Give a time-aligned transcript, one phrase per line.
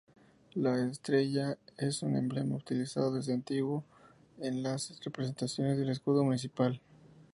[0.55, 3.83] La estrella es un emblema utilizado desde antiguo
[4.39, 6.81] en las representaciones del escudo municipal.